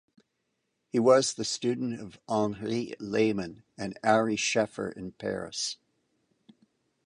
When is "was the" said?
0.97-1.45